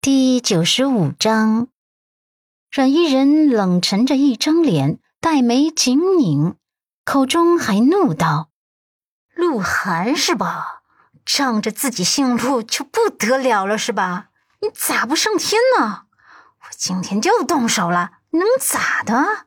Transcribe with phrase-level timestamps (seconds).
[0.00, 1.66] 第九十五章，
[2.70, 6.54] 阮依人冷沉着一张脸，黛眉紧拧，
[7.04, 8.48] 口中还怒道
[9.34, 10.82] ：“鹿晗是吧？
[11.26, 14.28] 仗着自己姓陆就不得了了是吧？
[14.60, 16.04] 你咋不上天呢？
[16.60, 19.46] 我今天就动手了，能咋的？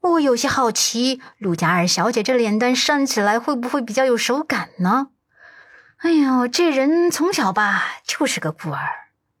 [0.00, 5.08] 我有些好奇，陆家二小姐这脸蛋扇起来会不会比较有手感呢？
[5.98, 8.80] 哎呦，这人从小吧就是个孤儿。”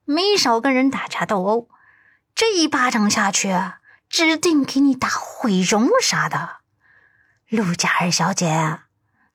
[0.04, 1.68] 没少跟人打架斗殴，
[2.34, 3.54] 这一巴掌下去，
[4.08, 6.58] 指定给你打毁容啥的。
[7.48, 8.80] 陆家二小姐，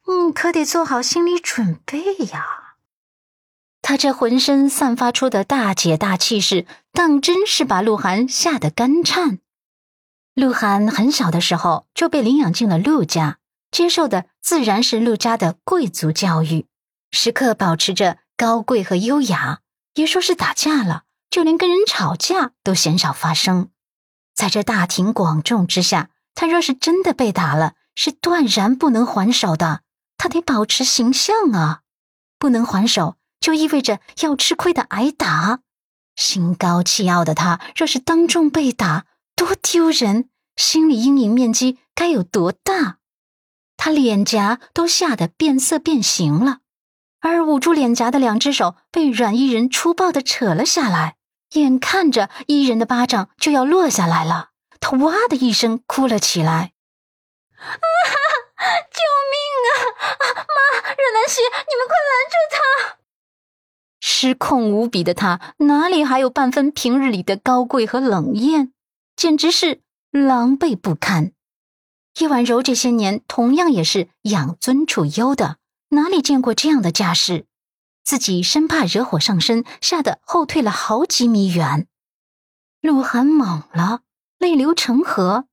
[0.07, 2.75] 你可得做好心理准备呀！
[3.81, 9.39] 他这浑身散发出的大姐大气势，当真是把鹿晗吓得肝颤。
[10.35, 13.39] 鹿晗很小的时候就被领养进了陆家，
[13.71, 16.67] 接受的自然是陆家的贵族教育，
[17.11, 19.61] 时刻保持着高贵和优雅。
[19.99, 23.69] 别说是打架了，就连跟人吵架都鲜少发生。
[24.33, 29.81] 在这大庭广众之下，他若是真的被打了，是断然不能还手的。
[30.17, 31.81] 他得保持形象啊，
[32.37, 35.59] 不能还手，就意味着要吃亏的挨打。
[36.15, 40.29] 心高气傲的他，若是当众被打，多丢人！
[40.55, 42.99] 心理阴影面积该有多大？
[43.75, 46.59] 他脸颊都吓得变色变形了。
[47.21, 51.15] 而捂住脸颊的两只手被阮伊人粗暴的扯了下来，
[51.53, 56.73] 眼看着伊人的巴掌就要落下来了，他哇的一声哭了起来
[57.59, 57.75] ：“啊！
[58.59, 59.71] 救命啊！
[60.21, 62.57] 妈，阮南希，你们快拦住他！”
[64.01, 68.73] 失控无比的他哪里还有半分平日里的高贵和冷艳，
[69.15, 69.81] 简直是
[70.11, 71.31] 狼狈不堪。
[72.19, 75.58] 叶婉柔这些年同样也是养尊处优的。
[75.89, 77.45] 哪里见过这样的架势？
[78.03, 81.87] 自己生怕惹火上身，吓得后退了好几米远。
[82.81, 84.01] 鹿晗懵了，
[84.37, 85.45] 泪流成河。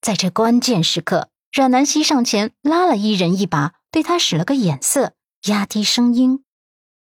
[0.00, 5.14] 在这关键时刻，阮南希上前拉了伊人一把，对他使了个眼色，
[5.48, 6.44] 压低声音：“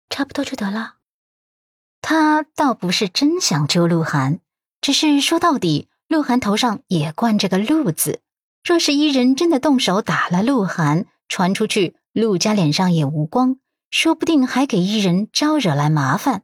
[0.09, 0.95] 差不多就得了。”
[2.01, 4.39] 他倒不是真想救鹿晗，
[4.81, 8.21] 只是说到底，鹿晗头上也冠着个“鹿”字。
[8.63, 11.95] 若是伊人真的动手打了鹿晗，传出去。
[12.13, 13.57] 陆家脸上也无光，
[13.89, 16.43] 说不定还给伊人招惹来麻烦。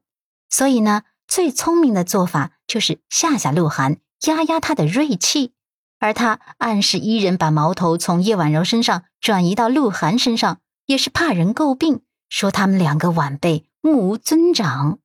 [0.50, 5.54] 所以呢，最聪明的做法就是吓吓鹿晗，压压他的锐气。
[6.00, 15.00] 而他暗示伊人把矛头从叶婉柔身上转移到鹿晗身上，也是怕人诟病，说他们两个晚辈目无尊长。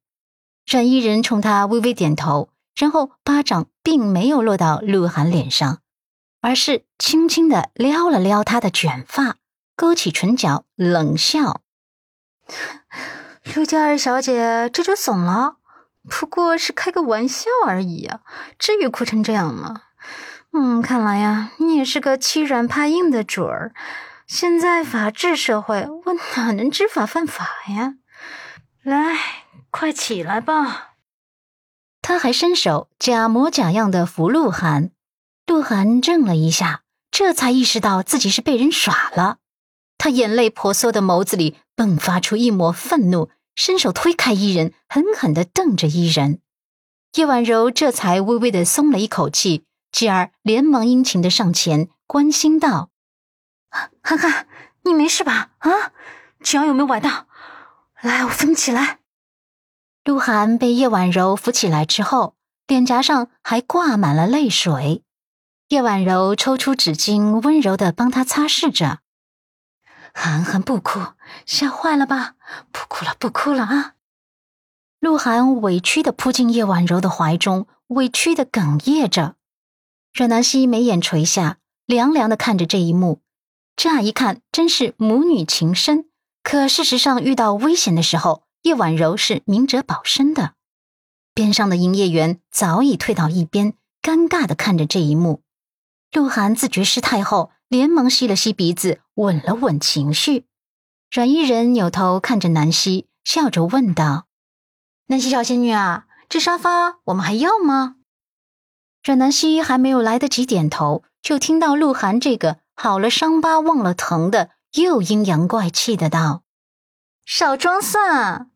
[0.71, 5.79] 阮伊人冲他微微点头，然后巴掌并没有落到鹿晗脸上，
[6.41, 9.39] 而是轻轻的撩了撩他的卷发。
[9.75, 11.63] 勾起唇角，冷笑
[13.55, 15.57] ：“陆家二小姐这就怂了，
[16.09, 18.21] 不过是开个玩笑而已啊，
[18.59, 19.83] 至于哭成这样吗？
[20.53, 23.73] 嗯，看来呀，你也是个欺软怕硬的主儿。
[24.27, 27.95] 现在法治社会，我哪能知法犯法呀？
[28.83, 29.17] 来，
[29.71, 30.91] 快起来吧。”
[32.03, 34.91] 他还伸手假模假样的扶鹿晗，
[35.47, 39.39] 鹿晗怔了一下，这才意识到自己是被人耍了。
[40.03, 46.41] 他眼泪婆娑的眸子里迸发出一抹愤怒，伸手推开伊人，狠狠地瞪着伊人。
[47.15, 52.91] 叶婉柔这才微微的松了一口气，继而连忙殷勤的上前关心道
[54.03, 54.49] ：“涵涵，
[54.83, 55.53] 你没事吧？
[55.59, 55.71] 啊，
[56.43, 57.29] 脚有没有崴到？
[58.01, 58.99] 来，我扶你起来。”
[60.03, 62.35] 鹿晗被叶婉柔扶起来之后，
[62.67, 65.05] 脸颊上还挂满了泪水。
[65.69, 68.99] 叶婉柔抽出纸巾，温柔的帮他擦拭着。
[70.15, 71.01] 涵涵不哭，
[71.47, 72.35] 吓坏了吧？
[72.71, 73.95] 不哭了，不哭了啊！
[75.01, 79.37] 鹿晗委屈的扑进叶婉柔的怀中，委屈的哽咽着。
[80.13, 83.21] 阮南希眉眼垂下，凉凉的看着这一幕。
[83.75, 86.11] 乍一看，真是母女情深。
[86.43, 90.55] 可事实上，遇到危险的时候，叶婉柔是明哲保身的。
[91.35, 95.43] 边上的营业员早已退到一边，尴尬的看着这一幕。
[96.13, 97.51] 鹿晗自觉失态后。
[97.69, 100.47] 连忙吸了吸鼻子，稳了稳情绪。
[101.11, 104.27] 阮依人扭头看着南希，笑着问道
[105.09, 107.97] ：“南希小仙女啊，这沙发我们还要吗？”
[109.05, 116.43] 阮南希还没有来得及点头，就听到鹿晗这个好了伤疤忘了疼的，又阴阳怪气的道
[117.27, 118.51] ：“少装蒜，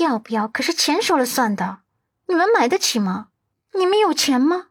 [0.00, 1.80] 要不要可是钱说了算的。
[2.28, 3.28] 你们买得起吗？
[3.78, 4.68] 你们有钱吗？”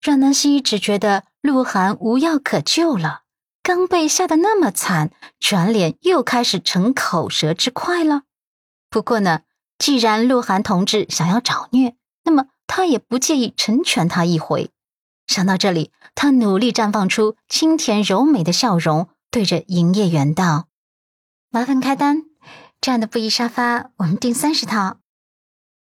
[0.00, 1.24] 阮南希只觉得。
[1.44, 3.23] 鹿晗无药可救了，
[3.64, 8.24] 刚被吓得那么惨，转脸又开始逞口舌之快了。
[8.90, 9.40] 不过呢，
[9.78, 14.70] 既然鹿晗同志想要找虐，那么他也不介意成全他一回。
[15.26, 20.68] 想到这里，他努力绽放出清甜柔美的笑容，对着营业员道
[21.48, 22.24] ：“麻烦开单，
[22.82, 24.98] 这样的布艺沙发我们订三十套。”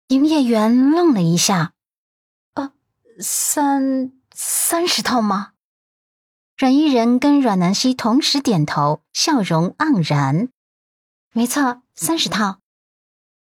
[0.09, 1.73] 营业员愣了一下
[2.55, 2.73] ：“呃，
[3.19, 5.51] 三三十套吗？”
[6.59, 10.49] 阮依人跟阮南希同时点头，笑容盎然
[11.31, 12.59] ：“没错，三十套。”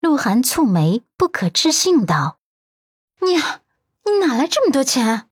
[0.00, 2.40] 鹿晗蹙眉，不可置信道
[3.24, 5.30] ：“你你哪来这么多钱？”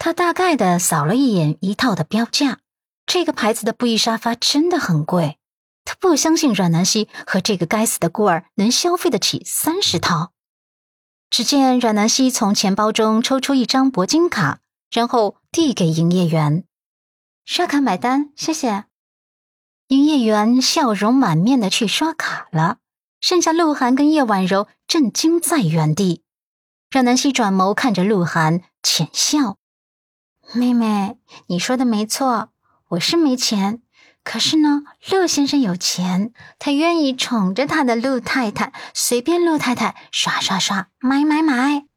[0.00, 2.60] 他大概的扫了一眼一套的标价，
[3.04, 5.38] 这个牌子的布艺沙发真的很贵。
[5.84, 10.32] 他不相信阮南希和这个该死的孤儿能消费得起三十套。
[11.28, 14.60] 只见阮南希从钱包中抽出一张铂金卡，
[14.94, 16.62] 然后递给营业员
[17.44, 18.84] ：“刷卡买单，谢谢。”
[19.88, 22.78] 营业员笑容满面的去刷卡了，
[23.20, 26.22] 剩下鹿晗跟叶婉柔震惊在原地。
[26.92, 29.56] 阮南希转眸看着鹿晗，浅笑。
[30.52, 31.18] 妹妹，
[31.48, 32.50] 你说的没错，
[32.90, 33.82] 我是没钱。
[34.22, 41.88] 可是呢，陆先生有钱，他愿意宠着他的陆太太，随便陆太太刷刷刷，买买买。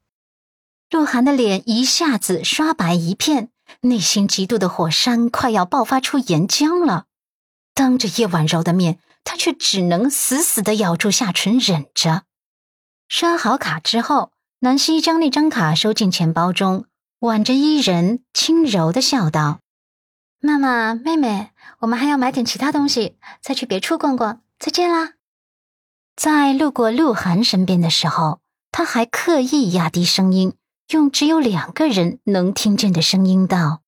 [0.90, 3.50] 鹿晗的脸一下子刷白一片，
[3.82, 7.06] 内心极度的火山快要爆发出岩浆了。
[7.74, 12.24] 当着叶婉柔的面，他却只能死死的咬住下唇忍着。
[13.10, 16.86] 刷好卡之后，南希将那张卡收进钱包中。
[17.20, 19.60] 挽着伊人，轻柔的笑道
[20.40, 24.42] ：“妈妈，妹妹，我们还要买点其他东西，再去别处逛逛。
[24.60, 25.14] 再见啦！”
[26.16, 28.40] 在路过鹿晗身边的时候，
[28.72, 30.54] 他还刻意压低声音，
[30.92, 33.82] 用只有两个人能听见的声音道：“